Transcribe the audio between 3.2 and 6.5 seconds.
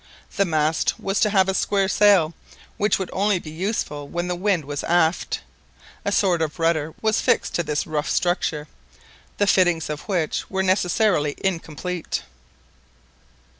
be useful when the wind was aft. A sort